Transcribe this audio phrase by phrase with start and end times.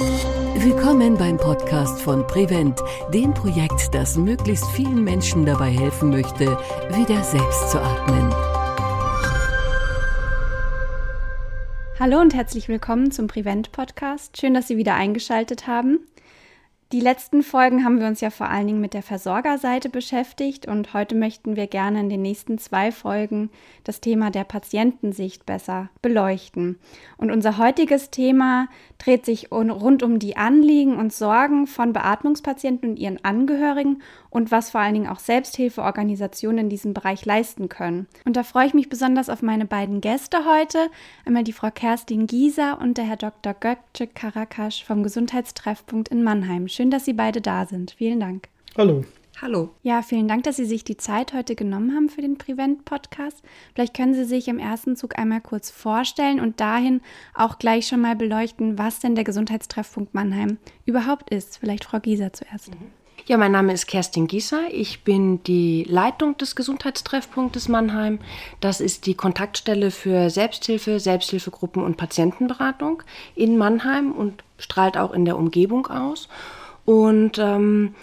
[0.00, 2.80] Willkommen beim Podcast von Prevent,
[3.12, 6.56] dem Projekt, das möglichst vielen Menschen dabei helfen möchte,
[6.90, 8.32] wieder selbst zu atmen.
[11.98, 14.40] Hallo und herzlich willkommen zum Prevent Podcast.
[14.40, 15.98] Schön, dass Sie wieder eingeschaltet haben.
[16.90, 20.94] Die letzten Folgen haben wir uns ja vor allen Dingen mit der Versorgerseite beschäftigt und
[20.94, 23.50] heute möchten wir gerne in den nächsten zwei Folgen
[23.84, 26.78] das Thema der Patientensicht besser beleuchten.
[27.18, 32.96] Und unser heutiges Thema dreht sich rund um die Anliegen und Sorgen von Beatmungspatienten und
[32.98, 34.00] ihren Angehörigen
[34.30, 38.06] und was vor allen Dingen auch Selbsthilfeorganisationen in diesem Bereich leisten können.
[38.24, 40.90] Und da freue ich mich besonders auf meine beiden Gäste heute,
[41.24, 43.54] einmal die Frau Kerstin Gieser und der Herr Dr.
[43.54, 46.68] Gökce Karakasch vom Gesundheitstreffpunkt in Mannheim.
[46.68, 47.92] Schön, dass Sie beide da sind.
[47.92, 48.48] Vielen Dank.
[48.76, 49.04] Hallo.
[49.40, 49.70] Hallo.
[49.84, 53.40] Ja, vielen Dank, dass Sie sich die Zeit heute genommen haben für den Prevent-Podcast.
[53.72, 57.00] Vielleicht können Sie sich im ersten Zug einmal kurz vorstellen und dahin
[57.34, 61.58] auch gleich schon mal beleuchten, was denn der Gesundheitstreffpunkt Mannheim überhaupt ist.
[61.58, 62.74] Vielleicht Frau Gieser zuerst.
[62.74, 62.97] Mhm.
[63.28, 64.72] Ja, mein Name ist Kerstin Gieser.
[64.72, 68.20] Ich bin die Leitung des Gesundheitstreffpunktes Mannheim.
[68.60, 73.02] Das ist die Kontaktstelle für Selbsthilfe, Selbsthilfegruppen und Patientenberatung
[73.34, 76.30] in Mannheim und strahlt auch in der Umgebung aus.
[76.86, 77.94] Und ähm,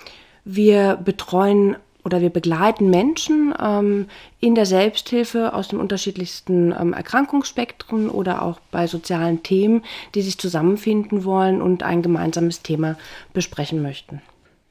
[0.43, 4.05] wir betreuen oder wir begleiten Menschen ähm,
[4.41, 10.37] in der Selbsthilfe aus den unterschiedlichsten ähm, Erkrankungsspektren oder auch bei sozialen Themen, die sich
[10.37, 12.95] zusammenfinden wollen und ein gemeinsames Thema
[13.33, 14.21] besprechen möchten.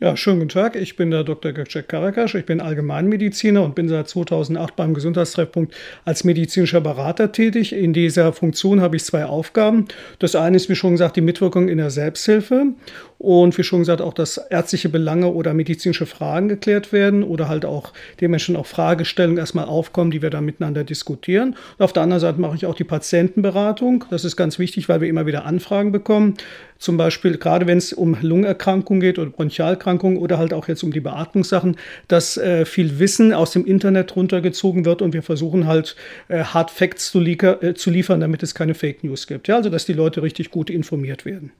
[0.00, 0.74] Ja, schönen guten Tag.
[0.74, 1.52] Ich bin der Dr.
[1.52, 2.34] Gökçek Karakasch.
[2.34, 5.72] Ich bin Allgemeinmediziner und bin seit 2008 beim Gesundheitstreffpunkt
[6.04, 7.72] als medizinischer Berater tätig.
[7.72, 9.86] In dieser Funktion habe ich zwei Aufgaben.
[10.18, 12.72] Das eine ist, wie schon gesagt, die Mitwirkung in der Selbsthilfe
[13.24, 17.64] und wie schon gesagt auch, dass ärztliche Belange oder medizinische Fragen geklärt werden oder halt
[17.64, 21.56] auch dementsprechend auch Fragestellungen erstmal aufkommen, die wir dann miteinander diskutieren.
[21.78, 24.04] Und auf der anderen Seite mache ich auch die Patientenberatung.
[24.10, 26.34] Das ist ganz wichtig, weil wir immer wieder Anfragen bekommen.
[26.78, 30.92] Zum Beispiel, gerade wenn es um Lungenerkrankungen geht oder Bronchialkrankungen oder halt auch jetzt um
[30.92, 31.76] die Beatmungssachen,
[32.08, 35.96] dass äh, viel Wissen aus dem Internet runtergezogen wird und wir versuchen halt
[36.28, 39.48] äh, Hard Facts zu, äh, zu liefern, damit es keine Fake News gibt.
[39.48, 41.52] Ja, also dass die Leute richtig gut informiert werden.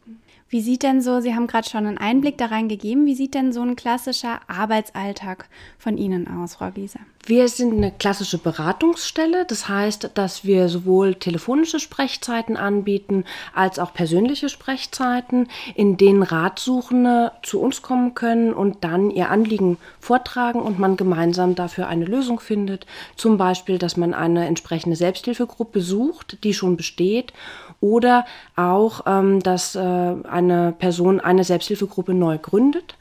[0.55, 3.35] Wie sieht denn so, Sie haben gerade schon einen Einblick da rein gegeben, wie sieht
[3.35, 5.49] denn so ein klassischer Arbeitsalltag
[5.81, 7.01] von Ihnen aus, Frau Gieser?
[7.27, 9.47] Wir sind eine klassische Beratungsstelle.
[9.47, 17.33] Das heißt, dass wir sowohl telefonische Sprechzeiten anbieten als auch persönliche Sprechzeiten, in denen Ratsuchende
[17.43, 22.39] zu uns kommen können und dann ihr Anliegen vortragen und man gemeinsam dafür eine Lösung
[22.39, 22.87] findet.
[23.17, 27.33] Zum Beispiel, dass man eine entsprechende Selbsthilfegruppe sucht, die schon besteht
[27.81, 28.25] oder
[28.57, 32.97] auch, ähm, dass äh, eine Person eine Selbsthilfegruppe neu gründet.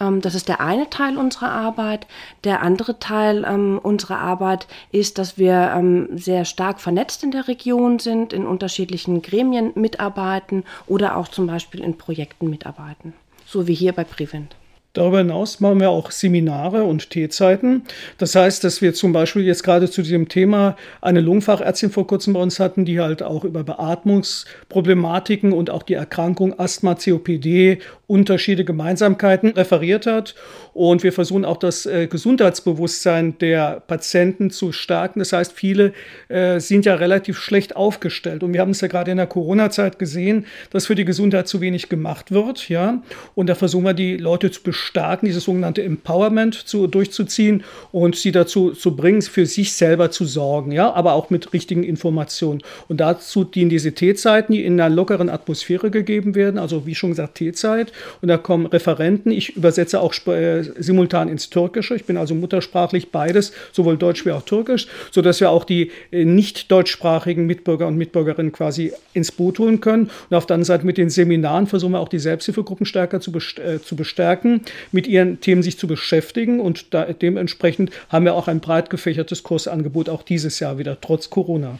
[0.00, 2.06] Ähm, das ist der eine Teil unserer Arbeit.
[2.44, 7.48] Der andere Teil ähm, unserer Arbeit ist, dass wir ähm, sehr stark vernetzt in der
[7.48, 13.12] Region sind, in unterschiedlichen Gremien mitarbeiten oder auch zum Beispiel in Projekten mitarbeiten.
[13.46, 14.54] So wie hier bei Prevent.
[14.98, 17.82] Darüber hinaus machen wir auch Seminare und Teezeiten.
[18.18, 22.32] Das heißt, dass wir zum Beispiel jetzt gerade zu diesem Thema eine Lungenfachärztin vor kurzem
[22.32, 28.64] bei uns hatten, die halt auch über Beatmungsproblematiken und auch die Erkrankung Asthma, COPD, Unterschiede,
[28.64, 30.34] Gemeinsamkeiten referiert hat.
[30.74, 35.20] Und wir versuchen auch das äh, Gesundheitsbewusstsein der Patienten zu stärken.
[35.20, 35.92] Das heißt, viele
[36.28, 38.42] äh, sind ja relativ schlecht aufgestellt.
[38.42, 41.60] Und wir haben es ja gerade in der Corona-Zeit gesehen, dass für die Gesundheit zu
[41.60, 42.68] wenig gemacht wird.
[42.68, 43.02] Ja?
[43.34, 48.32] Und da versuchen wir die Leute zu bestärken, dieses sogenannte Empowerment zu, durchzuziehen und sie
[48.32, 52.62] dazu zu bringen, für sich selber zu sorgen, ja, aber auch mit richtigen Informationen.
[52.88, 57.10] Und dazu dienen diese T-Zeiten, die in einer lockeren Atmosphäre gegeben werden, also wie schon
[57.10, 57.92] gesagt T-Zeit.
[58.20, 59.30] Und da kommen Referenten.
[59.30, 61.94] Ich übersetze auch äh, simultan ins Türkische.
[61.94, 66.24] Ich bin also muttersprachlich beides, sowohl Deutsch wie auch Türkisch, sodass wir auch die äh,
[66.24, 70.10] nicht deutschsprachigen Mitbürger und Mitbürgerinnen quasi ins Boot holen können.
[70.30, 73.32] Und auf der anderen Seite mit den Seminaren versuchen wir auch die Selbsthilfegruppen stärker zu,
[73.32, 76.60] äh, zu bestärken, mit ihren Themen sich zu beschäftigen.
[76.60, 81.30] Und da, dementsprechend haben wir auch ein breit gefächertes Kursangebot auch dieses Jahr wieder, trotz
[81.30, 81.78] Corona.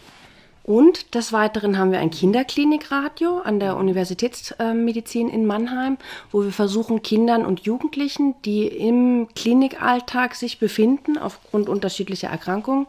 [0.69, 5.97] Und des Weiteren haben wir ein Kinderklinikradio an der Universitätsmedizin in Mannheim,
[6.31, 12.87] wo wir versuchen, Kindern und Jugendlichen, die im Klinikalltag sich befinden, aufgrund unterschiedlicher Erkrankungen,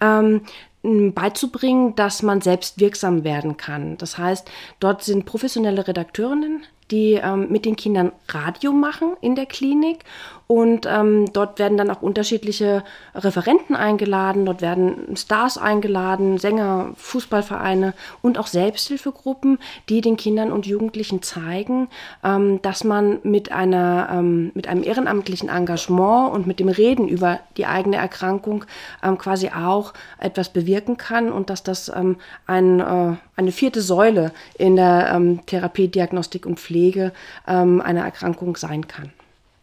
[0.00, 0.42] ähm,
[0.84, 3.98] beizubringen, dass man selbst wirksam werden kann.
[3.98, 4.48] Das heißt,
[4.78, 6.62] dort sind professionelle Redakteurinnen,
[6.92, 10.04] die ähm, mit den Kindern Radio machen in der Klinik
[10.46, 12.84] und ähm, dort werden dann auch unterschiedliche
[13.14, 19.58] Referenten eingeladen, dort werden Stars eingeladen, Sänger, Fußballvereine und auch Selbsthilfegruppen,
[19.88, 21.88] die den Kindern und Jugendlichen zeigen,
[22.22, 27.40] ähm, dass man mit, einer, ähm, mit einem ehrenamtlichen Engagement und mit dem Reden über
[27.56, 28.64] die eigene Erkrankung
[29.02, 34.30] ähm, quasi auch etwas bewirken kann und dass das ähm, ein, äh, eine vierte Säule
[34.58, 37.12] in der ähm, Therapie, Diagnostik und Pflege
[37.48, 39.10] ähm, eine Erkrankung sein kann.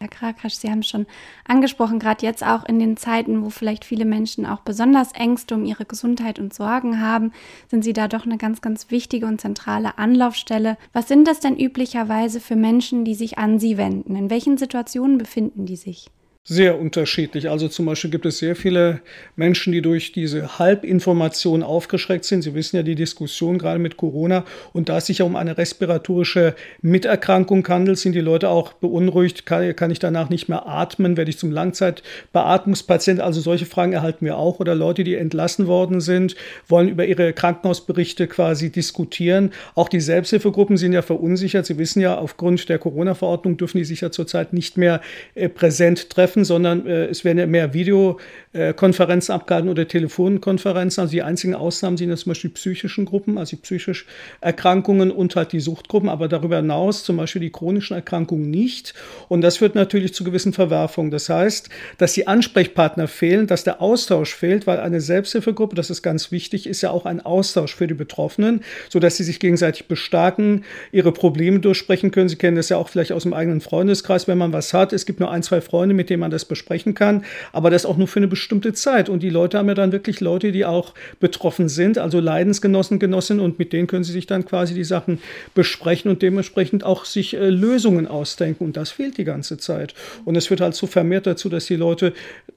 [0.03, 1.05] Herr Krakasch, Sie haben es schon
[1.47, 5.63] angesprochen, gerade jetzt auch in den Zeiten, wo vielleicht viele Menschen auch besonders Ängste um
[5.63, 7.31] ihre Gesundheit und Sorgen haben,
[7.69, 10.77] sind Sie da doch eine ganz, ganz wichtige und zentrale Anlaufstelle.
[10.91, 14.17] Was sind das denn üblicherweise für Menschen, die sich an Sie wenden?
[14.17, 16.09] In welchen Situationen befinden die sich?
[16.45, 17.49] Sehr unterschiedlich.
[17.49, 18.99] Also zum Beispiel gibt es sehr viele
[19.37, 22.41] Menschen, die durch diese Halbinformation aufgeschreckt sind.
[22.41, 24.43] Sie wissen ja die Diskussion gerade mit Corona
[24.73, 29.45] und da es sich ja um eine respiratorische Miterkrankung handelt, sind die Leute auch beunruhigt.
[29.45, 31.15] Kann, kann ich danach nicht mehr atmen?
[31.15, 33.21] Werde ich zum Langzeitbeatmungspatient?
[33.21, 34.59] Also solche Fragen erhalten wir auch.
[34.59, 36.35] Oder Leute, die entlassen worden sind,
[36.67, 39.51] wollen über ihre Krankenhausberichte quasi diskutieren.
[39.75, 41.65] Auch die Selbsthilfegruppen sind ja verunsichert.
[41.65, 44.99] Sie wissen ja, aufgrund der Corona-Verordnung dürfen die sich ja zurzeit nicht mehr
[45.35, 51.01] äh, präsent treffen treffen, sondern äh, es werden ja mehr Videokonferenzen abgehalten oder Telefonkonferenzen.
[51.01, 54.07] Also die einzigen Ausnahmen sind ja zum Beispiel die psychischen Gruppen, also die psychischen
[54.41, 58.93] Erkrankungen und halt die Suchtgruppen, aber darüber hinaus zum Beispiel die chronischen Erkrankungen nicht.
[59.29, 61.11] Und das führt natürlich zu gewissen Verwerfungen.
[61.11, 66.01] Das heißt, dass die Ansprechpartner fehlen, dass der Austausch fehlt, weil eine Selbsthilfegruppe, das ist
[66.01, 70.63] ganz wichtig, ist ja auch ein Austausch für die Betroffenen, sodass sie sich gegenseitig bestärken,
[70.91, 72.29] ihre Probleme durchsprechen können.
[72.29, 74.93] Sie kennen das ja auch vielleicht aus dem eigenen Freundeskreis, wenn man was hat.
[74.93, 77.97] Es gibt nur ein, zwei Freunde, mit denen man das besprechen kann, aber das auch
[77.97, 79.09] nur für eine bestimmte Zeit.
[79.09, 83.43] Und die Leute haben ja dann wirklich Leute, die auch betroffen sind, also Leidensgenossen, Genossinnen,
[83.43, 85.19] und mit denen können sie sich dann quasi die Sachen
[85.53, 88.63] besprechen und dementsprechend auch sich äh, Lösungen ausdenken.
[88.63, 89.93] Und das fehlt die ganze Zeit.
[90.25, 92.13] Und es führt halt so vermehrt dazu, dass die Leute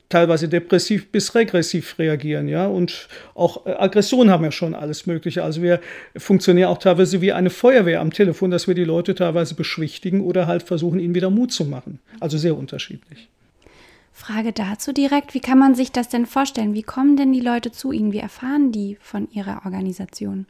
[0.08, 5.42] teilweise depressiv bis regressiv reagieren, ja, und auch äh, Aggression haben ja schon alles Mögliche.
[5.42, 5.80] Also wir
[6.16, 10.46] funktionieren auch teilweise wie eine Feuerwehr am Telefon, dass wir die Leute teilweise beschwichtigen oder
[10.46, 11.98] halt versuchen, ihnen wieder Mut zu machen.
[12.20, 13.28] Also sehr unterschiedlich.
[14.18, 16.72] Frage dazu direkt, wie kann man sich das denn vorstellen?
[16.72, 18.12] Wie kommen denn die Leute zu Ihnen?
[18.12, 20.46] Wie erfahren die von Ihrer Organisation?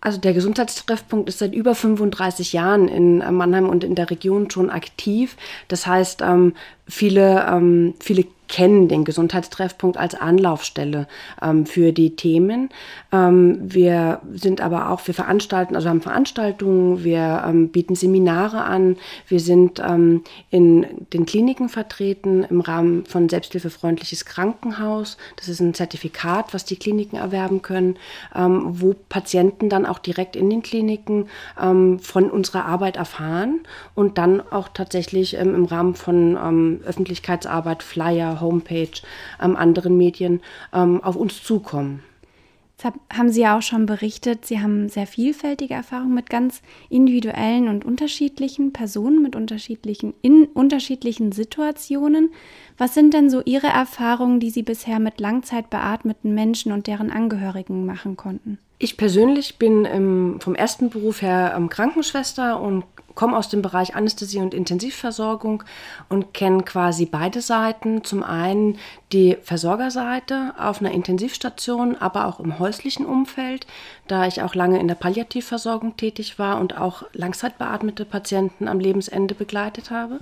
[0.00, 4.68] Also der Gesundheitstreffpunkt ist seit über 35 Jahren in Mannheim und in der Region schon
[4.68, 5.36] aktiv.
[5.68, 6.54] Das heißt, ähm,
[6.92, 11.08] viele, ähm, viele kennen den Gesundheitstreffpunkt als Anlaufstelle
[11.40, 12.68] ähm, für die Themen.
[13.10, 18.98] Ähm, wir sind aber auch, wir veranstalten, also haben Veranstaltungen, wir ähm, bieten Seminare an,
[19.26, 25.16] wir sind ähm, in den Kliniken vertreten im Rahmen von Selbsthilfefreundliches Krankenhaus.
[25.36, 27.96] Das ist ein Zertifikat, was die Kliniken erwerben können,
[28.36, 31.28] ähm, wo Patienten dann auch direkt in den Kliniken
[31.58, 33.60] ähm, von unserer Arbeit erfahren
[33.94, 39.00] und dann auch tatsächlich im Rahmen von Öffentlichkeitsarbeit, Flyer, Homepage,
[39.40, 40.40] ähm, anderen Medien
[40.72, 42.02] ähm, auf uns zukommen.
[42.82, 47.68] Jetzt haben Sie ja auch schon berichtet, Sie haben sehr vielfältige Erfahrungen mit ganz individuellen
[47.68, 52.30] und unterschiedlichen Personen, mit unterschiedlichen, in unterschiedlichen Situationen.
[52.78, 57.86] Was sind denn so Ihre Erfahrungen, die Sie bisher mit langzeitbeatmeten Menschen und deren Angehörigen
[57.86, 58.58] machen konnten?
[58.82, 62.82] Ich persönlich bin ähm, vom ersten Beruf her ähm, Krankenschwester und
[63.14, 65.62] komme aus dem Bereich Anästhesie und Intensivversorgung
[66.08, 68.02] und kenne quasi beide Seiten.
[68.02, 68.78] Zum einen
[69.12, 73.68] die Versorgerseite auf einer Intensivstation, aber auch im häuslichen Umfeld,
[74.08, 79.36] da ich auch lange in der Palliativversorgung tätig war und auch langzeitbeatmete Patienten am Lebensende
[79.36, 80.18] begleitet habe.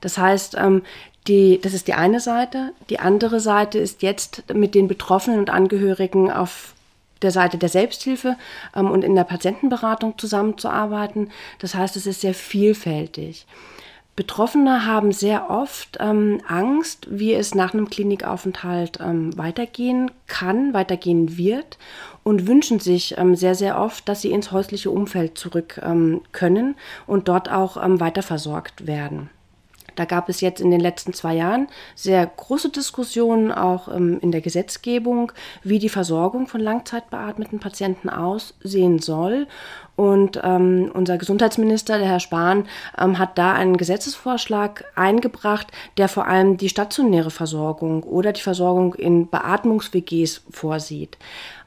[0.00, 0.84] Das heißt, ähm,
[1.26, 2.72] die, das ist die eine Seite.
[2.88, 6.73] Die andere Seite ist jetzt mit den Betroffenen und Angehörigen auf
[7.24, 8.36] der Seite der Selbsthilfe
[8.76, 11.30] ähm, und in der Patientenberatung zusammenzuarbeiten.
[11.58, 13.46] Das heißt, es ist sehr vielfältig.
[14.16, 21.36] Betroffene haben sehr oft ähm, Angst, wie es nach einem Klinikaufenthalt ähm, weitergehen kann, weitergehen
[21.36, 21.78] wird
[22.22, 26.76] und wünschen sich ähm, sehr, sehr oft, dass sie ins häusliche Umfeld zurück ähm, können
[27.08, 29.30] und dort auch ähm, weiterversorgt werden.
[29.96, 34.32] Da gab es jetzt in den letzten zwei Jahren sehr große Diskussionen auch ähm, in
[34.32, 35.32] der Gesetzgebung,
[35.62, 39.46] wie die Versorgung von langzeitbeatmeten Patienten aussehen soll.
[39.96, 42.66] Und ähm, unser Gesundheitsminister, der Herr Spahn,
[42.98, 48.94] ähm, hat da einen Gesetzesvorschlag eingebracht, der vor allem die stationäre Versorgung oder die Versorgung
[48.94, 51.16] in Beatmungs-WGs vorsieht.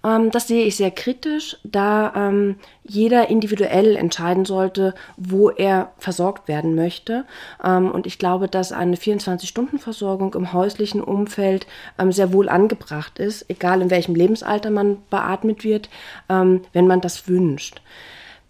[0.04, 6.48] Ähm, das sehe ich sehr kritisch, da ähm, jeder individuell entscheiden sollte, wo er versorgt
[6.48, 7.26] werden möchte.
[7.64, 11.68] Ähm, und ich glaube, dass eine 24-Stunden-Versorgung im häuslichen Umfeld
[12.00, 15.90] ähm, sehr wohl angebracht ist, egal in welchem Lebensalter man beatmet wird,
[16.30, 17.82] ähm, wenn man das wünscht.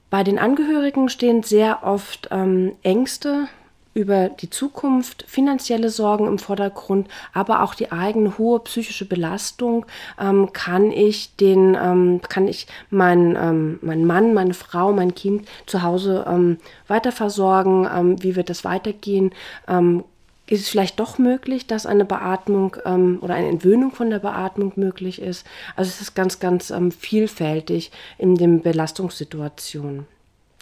[0.09, 3.49] Bei den Angehörigen stehen sehr oft ähm, Ängste
[3.97, 9.87] über die Zukunft, finanzielle Sorgen im Vordergrund, aber auch die eigene hohe psychische Belastung.
[10.21, 15.47] Ähm, kann ich den, ähm, kann ich meinen, ähm, meinen Mann, meine Frau, mein Kind
[15.65, 17.89] zu Hause ähm, weiter versorgen?
[17.91, 19.31] Ähm, wie wird das weitergehen?
[19.67, 20.03] Ähm,
[20.45, 24.73] ist es vielleicht doch möglich, dass eine Beatmung ähm, oder eine Entwöhnung von der Beatmung
[24.75, 25.45] möglich ist.
[25.75, 30.05] Also es ist ganz, ganz ähm, vielfältig in den Belastungssituationen.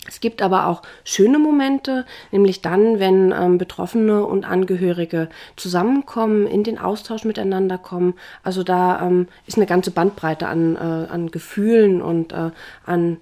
[0.07, 6.63] Es gibt aber auch schöne Momente, nämlich dann, wenn ähm, Betroffene und Angehörige zusammenkommen, in
[6.63, 8.13] den Austausch miteinander kommen.
[8.43, 12.51] Also da ähm, ist eine ganze Bandbreite an, äh, an Gefühlen und äh,
[12.85, 13.17] an,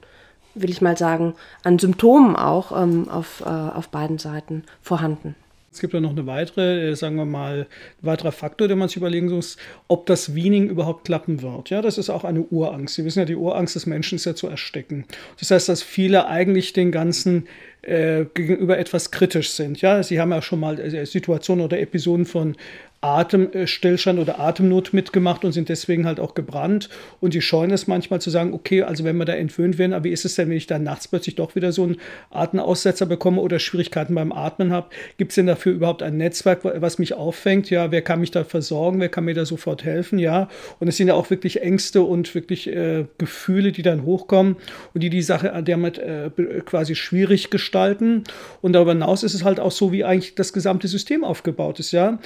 [0.55, 5.35] will ich mal sagen, an Symptomen auch ähm, auf, äh, auf beiden Seiten vorhanden.
[5.73, 7.65] Es gibt ja noch eine weitere, äh, sagen wir mal,
[8.01, 11.71] weiterer Faktor, den man sich überlegen muss, ob das Weaning überhaupt klappen wird.
[11.71, 12.95] Ja, das ist auch eine Urangst.
[12.95, 15.05] Sie wissen ja, die Urangst des Menschen ist ja zu ersticken.
[15.39, 17.47] Das heißt, dass viele eigentlich den ganzen
[17.81, 19.81] äh, gegenüber etwas kritisch sind.
[19.81, 22.55] Ja, Sie haben ja schon mal äh, Situationen oder Episoden von
[23.03, 26.89] Atemstillstand oder Atemnot mitgemacht und sind deswegen halt auch gebrannt.
[27.19, 30.05] Und die scheuen es manchmal zu sagen, okay, also wenn wir da entwöhnt werden, aber
[30.05, 31.97] wie ist es denn, wenn ich dann nachts plötzlich doch wieder so einen
[32.29, 34.87] Atemaussetzer bekomme oder Schwierigkeiten beim Atmen habe?
[35.17, 37.69] Gibt es denn dafür überhaupt ein Netzwerk, was mich auffängt?
[37.69, 39.01] Ja, wer kann mich da versorgen?
[39.01, 40.17] Wer kann mir da sofort helfen?
[40.17, 40.47] Ja,
[40.79, 44.55] und es sind ja auch wirklich Ängste und wirklich äh, Gefühle, die dann hochkommen
[44.93, 46.29] und die die Sache damit äh,
[46.65, 48.23] quasi schwierig gestalten.
[48.61, 51.91] Und darüber hinaus ist es halt auch so, wie eigentlich das gesamte System aufgebaut ist.
[51.91, 52.19] Ja,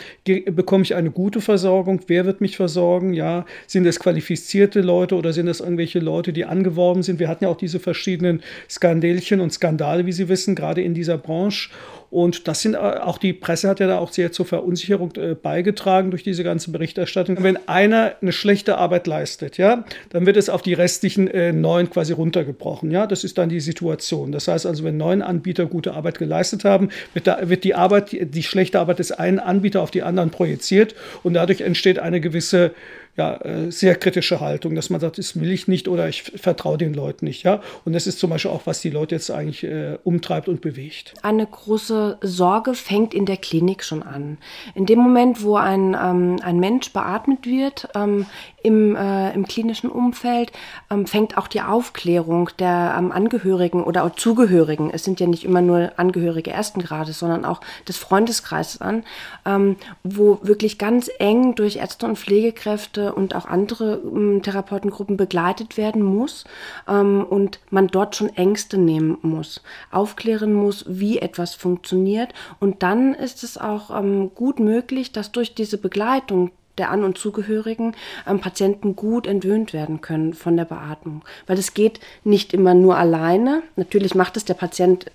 [0.68, 2.02] bekomme ich eine gute Versorgung?
[2.08, 3.14] Wer wird mich versorgen?
[3.14, 7.20] Ja, sind es qualifizierte Leute oder sind es irgendwelche Leute, die angeworben sind?
[7.22, 11.18] Wir hatten ja auch diese verschiedenen Skandelchen und Skandale, wie Sie wissen, gerade in dieser
[11.18, 11.70] Branche.
[12.10, 15.36] Und das sind äh, auch die Presse hat ja da auch sehr zur Verunsicherung äh,
[15.36, 17.38] beigetragen durch diese ganze Berichterstattung.
[17.42, 21.90] Wenn einer eine schlechte Arbeit leistet, ja, dann wird es auf die restlichen äh, neun
[21.90, 22.92] quasi runtergebrochen.
[22.92, 24.32] Ja, das ist dann die Situation.
[24.32, 28.12] Das heißt also, wenn neun Anbieter gute Arbeit geleistet haben, wird, da, wird die Arbeit,
[28.12, 32.22] die, die schlechte Arbeit des einen Anbieters auf die anderen projiziert und dadurch entsteht eine
[32.22, 32.72] gewisse
[33.18, 36.78] ja, äh, sehr kritische Haltung, dass man sagt, das will ich nicht oder ich vertraue
[36.78, 37.44] den Leuten nicht.
[37.44, 37.62] Ja?
[37.84, 41.16] Und das ist zum Beispiel auch, was die Leute jetzt eigentlich äh, umtreibt und bewegt.
[41.24, 44.38] Eine große Sorge fängt in der Klinik schon an.
[44.76, 48.28] In dem Moment, wo ein, ähm, ein Mensch beatmet wird, ähm,
[48.68, 50.52] im, äh, im klinischen Umfeld
[50.92, 55.46] ähm, fängt auch die Aufklärung der ähm, Angehörigen oder auch Zugehörigen, es sind ja nicht
[55.46, 59.04] immer nur Angehörige ersten Grades, sondern auch des Freundeskreises an,
[59.46, 65.78] ähm, wo wirklich ganz eng durch Ärzte und Pflegekräfte und auch andere ähm, Therapeutengruppen begleitet
[65.78, 66.46] werden muss
[66.88, 69.62] ähm, und man dort schon Ängste nehmen muss,
[69.92, 75.56] aufklären muss, wie etwas funktioniert und dann ist es auch ähm, gut möglich, dass durch
[75.56, 77.96] diese Begleitung der An- und Zugehörigen
[78.28, 81.24] ähm, Patienten gut entwöhnt werden können von der Beatmung.
[81.48, 83.64] Weil es geht nicht immer nur alleine.
[83.76, 85.08] Natürlich macht es der Patient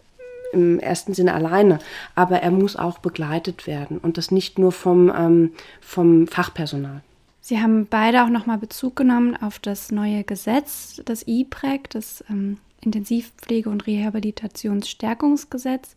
[0.52, 1.78] im ersten Sinne alleine,
[2.14, 7.00] aber er muss auch begleitet werden und das nicht nur vom, ähm, vom Fachpersonal.
[7.44, 12.58] Sie haben beide auch nochmal Bezug genommen auf das neue Gesetz, das IPREC, das ähm,
[12.84, 15.96] Intensivpflege- und Rehabilitationsstärkungsgesetz.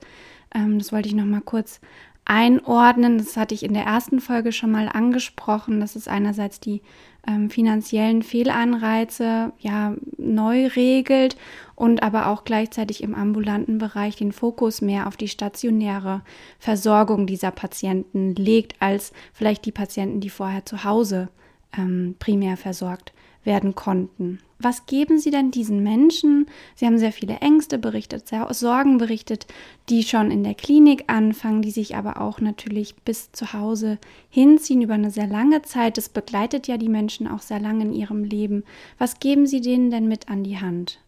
[0.55, 1.81] Ähm, das wollte ich nochmal kurz
[2.25, 3.17] einordnen.
[3.17, 5.79] Das hatte ich in der ersten Folge schon mal angesprochen.
[5.79, 6.81] Das ist einerseits die
[7.27, 11.37] ähm, finanziellen Fehlanreize ja neu regelt
[11.75, 16.21] und aber auch gleichzeitig im ambulanten Bereich den Fokus mehr auf die stationäre
[16.59, 21.29] Versorgung dieser Patienten legt als vielleicht die Patienten, die vorher zu Hause
[21.77, 23.13] ähm, primär versorgt
[23.45, 24.39] werden konnten.
[24.57, 26.47] Was geben Sie denn diesen Menschen?
[26.75, 29.47] Sie haben sehr viele Ängste berichtet, sehr Sorgen berichtet,
[29.89, 33.99] die schon in der Klinik anfangen, die sich aber auch natürlich bis zu Hause
[34.29, 35.97] hinziehen über eine sehr lange Zeit.
[35.97, 38.63] Das begleitet ja die Menschen auch sehr lange in ihrem Leben.
[38.97, 40.99] Was geben Sie denen denn mit an die Hand?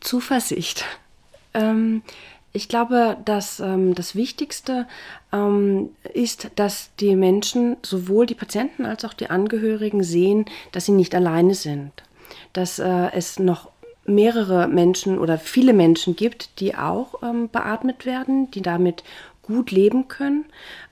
[0.00, 0.84] Zuversicht.
[1.54, 2.02] Ähm,
[2.52, 4.86] ich glaube, dass ähm, das Wichtigste
[5.32, 10.92] ähm, ist, dass die Menschen, sowohl die Patienten als auch die Angehörigen, sehen, dass sie
[10.92, 11.92] nicht alleine sind.
[12.52, 13.70] Dass äh, es noch
[14.04, 19.04] mehrere Menschen oder viele Menschen gibt, die auch ähm, beatmet werden, die damit
[19.42, 20.44] gut leben können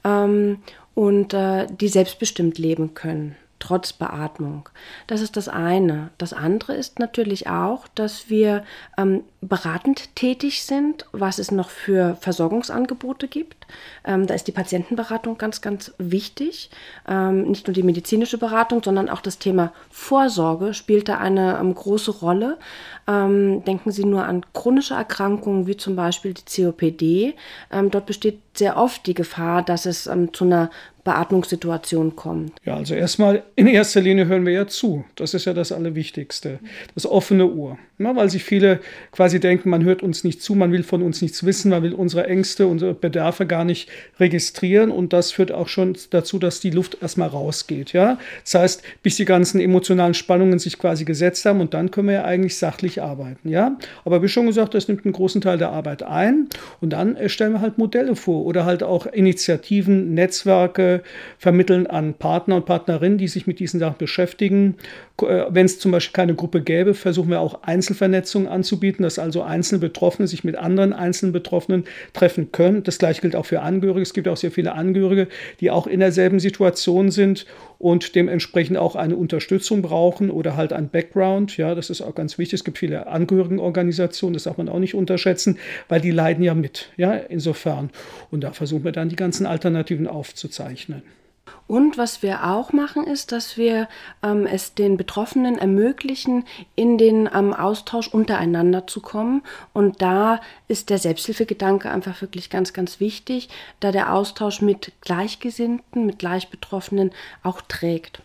[0.05, 0.59] ähm,
[0.95, 4.69] und äh, die selbstbestimmt leben können trotz Beatmung.
[5.07, 6.11] Das ist das eine.
[6.19, 8.65] Das andere ist natürlich auch, dass wir
[8.97, 13.67] ähm, beratend tätig sind, was es noch für Versorgungsangebote gibt.
[14.05, 16.71] Ähm, da ist die Patientenberatung ganz, ganz wichtig.
[17.07, 21.75] Ähm, nicht nur die medizinische Beratung, sondern auch das Thema Vorsorge spielt da eine ähm,
[21.75, 22.59] große Rolle.
[23.07, 27.35] Ähm, denken Sie nur an chronische Erkrankungen wie zum Beispiel die COPD.
[27.73, 30.71] Ähm, dort besteht sehr oft die Gefahr, dass es zu einer
[31.09, 32.53] Beatmungssituation kommt?
[32.65, 35.05] Ja, also erstmal in erster Linie hören wir ja zu.
[35.17, 36.59] Das ist ja das Allerwichtigste.
[36.95, 37.79] Das offene Ohr.
[37.99, 38.79] Ja, weil sich viele
[39.11, 41.95] quasi denken, man hört uns nicht zu, man will von uns nichts wissen, man will
[41.95, 43.89] unsere Ängste, unsere Bedarfe gar nicht
[44.21, 44.93] registrieren.
[44.93, 47.93] Und das führt auch schon dazu, dass die Luft erstmal rausgeht.
[47.93, 48.19] Ja?
[48.45, 52.15] Das heißt, bis die ganzen emotionalen Spannungen sich quasi gesetzt haben und dann können wir
[52.15, 53.49] ja eigentlich sachlich arbeiten.
[53.49, 53.77] Ja?
[54.05, 56.49] Aber wie schon gesagt, das nimmt einen großen Teil der Arbeit ein.
[56.81, 61.03] Und dann stellen wir halt Modelle vor oder halt auch Initiativen, Netzwerke,
[61.37, 64.77] vermitteln an Partner und Partnerinnen, die sich mit diesen Sachen beschäftigen.
[65.23, 69.19] Äh, wenn es zum Beispiel keine Gruppe gäbe, versuchen wir auch Einzel Einzelvernetzung anzubieten, dass
[69.19, 72.83] also einzelne Betroffene sich mit anderen einzelnen Betroffenen treffen können.
[72.83, 74.03] Das gleiche gilt auch für Angehörige.
[74.03, 75.29] Es gibt auch sehr viele Angehörige,
[75.61, 77.47] die auch in derselben Situation sind
[77.79, 81.57] und dementsprechend auch eine Unterstützung brauchen oder halt ein Background.
[81.57, 82.61] Ja, das ist auch ganz wichtig.
[82.61, 86.91] Es gibt viele Angehörigenorganisationen, das darf man auch nicht unterschätzen, weil die leiden ja mit.
[86.99, 87.89] Ja, insofern.
[88.31, 91.03] Und da versuchen wir dann die ganzen Alternativen aufzuzeichnen.
[91.67, 93.89] Und was wir auch machen, ist, dass wir
[94.23, 96.45] ähm, es den Betroffenen ermöglichen,
[96.77, 99.43] in den ähm, Austausch untereinander zu kommen.
[99.73, 103.49] Und da ist der Selbsthilfegedanke einfach wirklich ganz, ganz wichtig,
[103.81, 107.13] da der Austausch mit Gleichgesinnten, mit Gleichbetroffenen
[107.43, 108.23] auch trägt.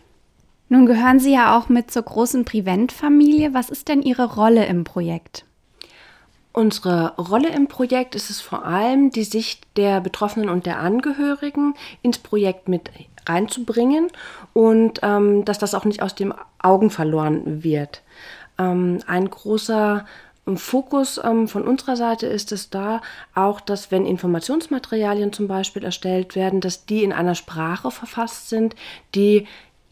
[0.68, 3.52] Nun gehören Sie ja auch mit zur großen Prevent-Familie.
[3.52, 5.44] Was ist denn Ihre Rolle im Projekt?
[6.52, 11.74] Unsere Rolle im Projekt ist es vor allem, die Sicht der Betroffenen und der Angehörigen
[12.00, 12.90] ins Projekt mit
[13.26, 14.08] reinzubringen
[14.52, 18.02] und ähm, dass das auch nicht aus den Augen verloren wird.
[18.58, 20.04] Ähm, ein großer
[20.56, 23.00] Fokus ähm, von unserer Seite ist es da
[23.34, 28.76] auch, dass wenn Informationsmaterialien zum Beispiel erstellt werden, dass die in einer Sprache verfasst sind,
[29.14, 29.46] die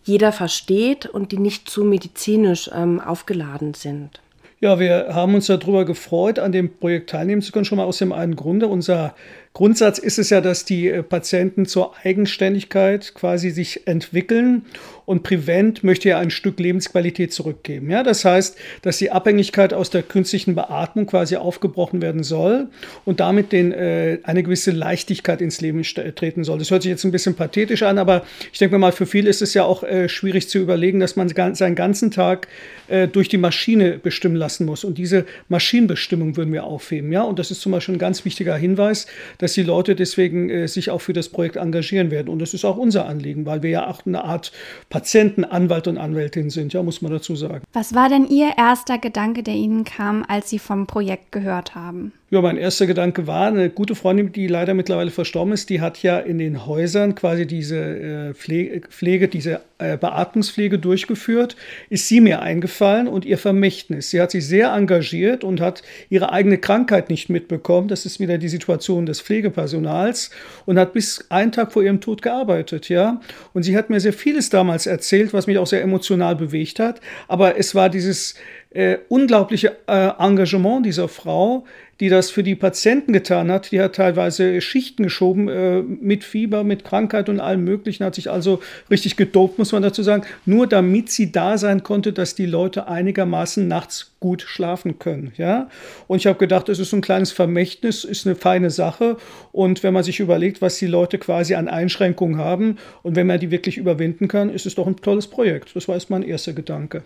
[0.04, 4.20] jeder versteht und die nicht zu medizinisch ähm, aufgeladen sind.
[4.60, 7.98] Ja, wir haben uns darüber gefreut, an dem Projekt teilnehmen zu können, schon mal aus
[7.98, 8.68] dem einen Grunde.
[8.68, 9.14] Unser
[9.54, 14.64] Grundsatz ist es ja, dass die äh, Patienten zur Eigenständigkeit quasi sich entwickeln
[15.04, 17.90] und Prevent möchte ja ein Stück Lebensqualität zurückgeben.
[17.90, 22.68] Ja, das heißt, dass die Abhängigkeit aus der künstlichen Beatmung quasi aufgebrochen werden soll
[23.04, 26.58] und damit den, äh, eine gewisse Leichtigkeit ins Leben treten soll.
[26.58, 29.42] Das hört sich jetzt ein bisschen pathetisch an, aber ich denke mal, für viele ist
[29.42, 32.48] es ja auch äh, schwierig zu überlegen, dass man seinen ganzen Tag
[32.88, 34.84] äh, durch die Maschine bestimmen lassen muss.
[34.84, 37.12] Und diese Maschinenbestimmung würden wir aufheben.
[37.12, 39.06] Ja, und das ist zum Beispiel ein ganz wichtiger Hinweis,
[39.42, 42.28] dass die Leute deswegen äh, sich auch für das Projekt engagieren werden.
[42.28, 44.52] Und das ist auch unser Anliegen, weil wir ja auch eine Art
[44.88, 47.64] Patienten, Anwalt und Anwältin sind, ja, muss man dazu sagen.
[47.72, 52.12] Was war denn Ihr erster Gedanke, der Ihnen kam, als Sie vom Projekt gehört haben?
[52.32, 56.02] Ja, mein erster Gedanke war, eine gute Freundin, die leider mittlerweile verstorben ist, die hat
[56.02, 61.56] ja in den Häusern quasi diese äh, Pflege, Pflege, diese äh, Beatmungspflege durchgeführt,
[61.90, 64.08] ist sie mir eingefallen und ihr Vermächtnis.
[64.08, 67.88] Sie hat sich sehr engagiert und hat ihre eigene Krankheit nicht mitbekommen.
[67.88, 70.30] Das ist wieder die Situation des Pflegepersonals
[70.64, 73.20] und hat bis einen Tag vor ihrem Tod gearbeitet, ja.
[73.52, 77.02] Und sie hat mir sehr vieles damals erzählt, was mich auch sehr emotional bewegt hat.
[77.28, 78.36] Aber es war dieses
[78.74, 81.64] äh, unglaubliche äh, Engagement dieser Frau,
[82.00, 83.70] die das für die Patienten getan hat.
[83.70, 88.30] Die hat teilweise Schichten geschoben äh, mit Fieber, mit Krankheit und allem Möglichen, hat sich
[88.30, 92.46] also richtig gedopt, muss man dazu sagen, nur damit sie da sein konnte, dass die
[92.46, 95.32] Leute einigermaßen nachts gut schlafen können.
[95.36, 95.68] Ja?
[96.08, 99.16] Und ich habe gedacht, es ist ein kleines Vermächtnis, ist eine feine Sache.
[99.52, 103.38] Und wenn man sich überlegt, was die Leute quasi an Einschränkungen haben und wenn man
[103.38, 105.76] die wirklich überwinden kann, ist es doch ein tolles Projekt.
[105.76, 107.02] Das war jetzt mein erster Gedanke.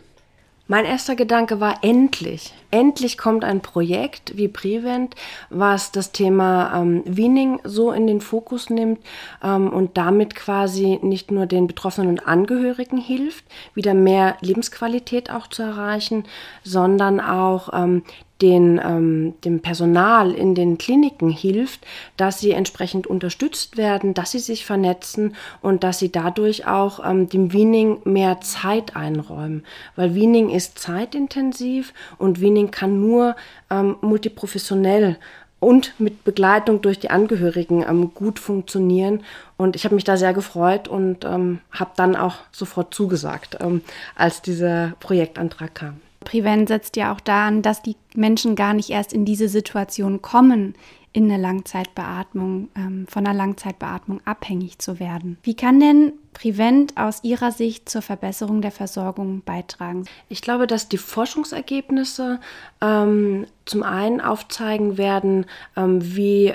[0.69, 2.53] Mein erster Gedanke war endlich.
[2.73, 5.15] Endlich kommt ein Projekt wie Prevent,
[5.49, 8.99] was das Thema ähm, Weaning so in den Fokus nimmt
[9.45, 15.47] ähm, und damit quasi nicht nur den Betroffenen und Angehörigen hilft, wieder mehr Lebensqualität auch
[15.47, 16.25] zu erreichen,
[16.65, 18.03] sondern auch ähm,
[18.43, 24.39] den, ähm, dem Personal in den Kliniken hilft, dass sie entsprechend unterstützt werden, dass sie
[24.39, 29.65] sich vernetzen und dass sie dadurch auch ähm, dem Weaning mehr Zeit einräumen.
[29.95, 33.37] Weil Weaning ist zeitintensiv und Weaning kann nur
[33.71, 35.17] ähm, multiprofessionell
[35.59, 39.25] und mit Begleitung durch die Angehörigen ähm, gut funktionieren.
[39.57, 43.81] Und ich habe mich da sehr gefreut und ähm, habe dann auch sofort zugesagt, ähm,
[44.15, 46.01] als dieser Projektantrag kam.
[46.27, 50.75] Prevent setzt ja auch daran, dass die Menschen gar nicht erst in diese Situation kommen,
[51.13, 55.39] in eine Langzeitbeatmung, ähm, von einer Langzeitbeatmung abhängig zu werden.
[55.45, 60.05] Wie kann denn Prevent aus Ihrer Sicht zur Verbesserung der Versorgung beitragen?
[60.29, 62.41] Ich glaube, dass die Forschungsergebnisse
[62.83, 66.53] ähm, zum einen aufzeigen werden, ähm, wie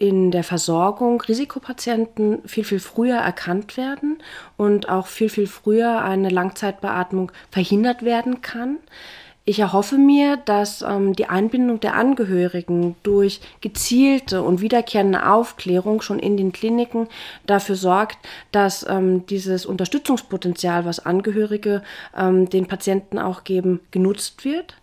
[0.00, 4.18] in der Versorgung Risikopatienten viel, viel früher erkannt werden
[4.56, 8.78] und auch viel, viel früher eine Langzeitbeatmung verhindert werden kann.
[9.48, 16.18] Ich erhoffe mir, dass ähm, die Einbindung der Angehörigen durch gezielte und wiederkehrende Aufklärung schon
[16.18, 17.06] in den Kliniken
[17.46, 18.18] dafür sorgt,
[18.50, 21.84] dass ähm, dieses Unterstützungspotenzial, was Angehörige
[22.16, 24.74] ähm, den Patienten auch geben, genutzt wird.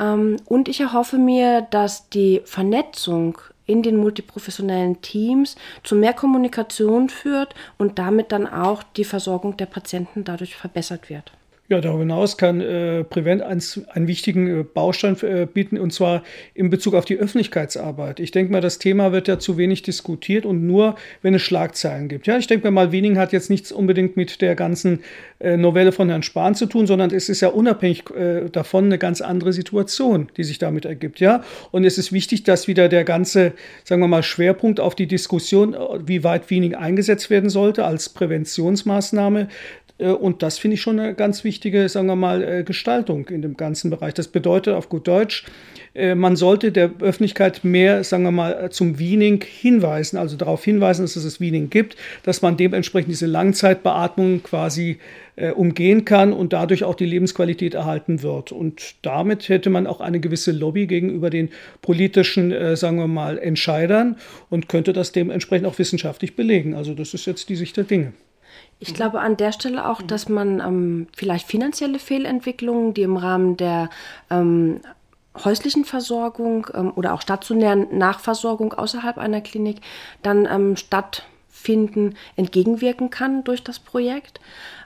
[0.00, 3.36] Ähm, und ich erhoffe mir, dass die Vernetzung
[3.68, 5.54] in den multiprofessionellen Teams
[5.84, 11.30] zu mehr Kommunikation führt und damit dann auch die Versorgung der Patienten dadurch verbessert wird.
[11.70, 16.22] Ja, darüber hinaus kann äh, Prevent einen, einen wichtigen äh, Baustein äh, bieten, und zwar
[16.54, 18.20] in Bezug auf die Öffentlichkeitsarbeit.
[18.20, 22.08] Ich denke mal, das Thema wird ja zu wenig diskutiert und nur, wenn es Schlagzeilen
[22.08, 22.26] gibt.
[22.26, 25.00] Ja, ich denke mal, Wiening hat jetzt nichts unbedingt mit der ganzen
[25.40, 28.96] äh, Novelle von Herrn Spahn zu tun, sondern es ist ja unabhängig äh, davon eine
[28.96, 31.20] ganz andere Situation, die sich damit ergibt.
[31.20, 33.52] Ja, und es ist wichtig, dass wieder der ganze,
[33.84, 38.08] sagen wir mal, Schwerpunkt auf die Diskussion, äh, wie weit Wiening eingesetzt werden sollte als
[38.08, 39.48] Präventionsmaßnahme,
[40.06, 43.56] und das finde ich schon eine ganz wichtige, sagen wir mal, äh, Gestaltung in dem
[43.56, 44.14] ganzen Bereich.
[44.14, 45.44] Das bedeutet auf gut Deutsch,
[45.94, 51.02] äh, man sollte der Öffentlichkeit mehr, sagen wir mal, zum Wiening hinweisen, also darauf hinweisen,
[51.02, 54.98] dass es das Wiening gibt, dass man dementsprechend diese Langzeitbeatmung quasi
[55.54, 58.50] umgehen kann und dadurch auch die Lebensqualität erhalten wird.
[58.50, 64.16] Und damit hätte man auch eine gewisse Lobby gegenüber den politischen, sagen wir mal, Entscheidern
[64.50, 66.74] und könnte das dementsprechend auch wissenschaftlich belegen.
[66.74, 68.14] Also das ist jetzt die Sicht der Dinge.
[68.80, 73.56] Ich glaube an der Stelle auch, dass man ähm, vielleicht finanzielle Fehlentwicklungen, die im Rahmen
[73.56, 73.90] der
[74.30, 74.80] ähm,
[75.44, 79.80] häuslichen Versorgung ähm, oder auch stationären Nachversorgung außerhalb einer Klinik
[80.22, 84.40] dann ähm, stattfinden, entgegenwirken kann durch das Projekt.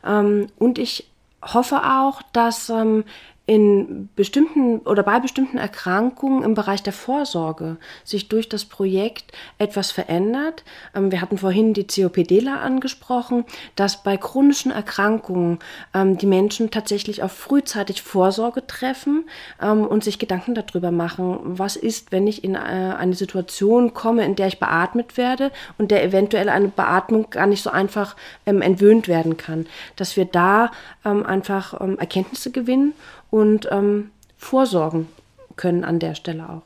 [0.06, 1.10] Ähm, und ich
[1.42, 3.04] hoffe auch, dass ähm,
[3.44, 9.90] in bestimmten oder bei bestimmten Erkrankungen im Bereich der Vorsorge sich durch das Projekt etwas
[9.90, 10.62] verändert.
[10.94, 15.58] Ähm, wir hatten vorhin die COPDler angesprochen, dass bei chronischen Erkrankungen
[15.92, 19.24] ähm, die Menschen tatsächlich auf frühzeitig Vorsorge treffen
[19.60, 24.24] ähm, und sich Gedanken darüber machen, was ist, wenn ich in äh, eine Situation komme,
[24.24, 29.08] in der ich beatmet werde und der eventuell eine Beatmung gar nicht so einfach entwöhnt
[29.08, 29.66] werden kann.
[29.96, 30.70] Dass wir da
[31.02, 32.94] einfach Erkenntnisse gewinnen
[33.32, 35.08] und ähm, vorsorgen
[35.56, 36.62] können an der Stelle auch.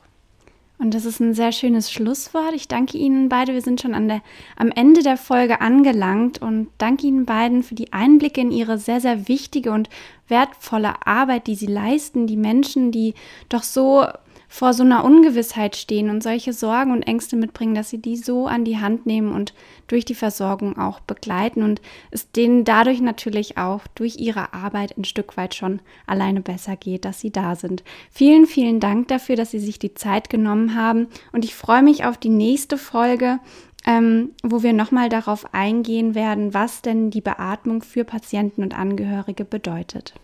[0.79, 2.53] Und das ist ein sehr schönes Schlusswort.
[2.55, 3.55] Ich danke Ihnen beide.
[3.55, 4.21] Wir sind schon an der,
[4.57, 9.01] am Ende der Folge angelangt und danke Ihnen beiden für die Einblicke in Ihre sehr,
[9.01, 9.89] sehr wichtige und
[10.29, 12.27] wertvolle Arbeit, die Sie leisten.
[12.27, 13.15] Die Menschen, die
[13.49, 14.05] doch so
[14.49, 18.47] vor so einer Ungewissheit stehen und solche Sorgen und Ängste mitbringen, dass sie die so
[18.47, 19.55] an die Hand nehmen und
[19.87, 21.81] durch die Versorgung auch begleiten und
[22.11, 27.05] es denen dadurch natürlich auch durch ihre Arbeit ein Stück weit schon alleine besser geht,
[27.05, 27.83] dass sie da sind.
[28.11, 32.05] Vielen, vielen Dank dafür, dass Sie sich die Zeit genommen haben und ich freue mich
[32.05, 33.39] auf die nächste Folge,
[33.87, 39.45] ähm, wo wir nochmal darauf eingehen werden, was denn die Beatmung für Patienten und Angehörige
[39.45, 40.15] bedeutet.